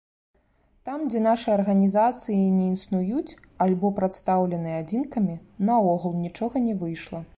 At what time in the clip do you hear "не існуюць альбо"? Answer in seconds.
2.59-3.91